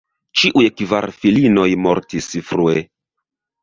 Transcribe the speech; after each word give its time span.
Ĉiuj 0.39 0.63
kvar 0.79 1.07
filinoj 1.19 1.69
mortis 1.87 2.35
frue. 2.51 2.79